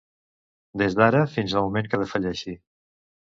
[0.81, 2.57] Des d'ara fins el moment que defalleixi.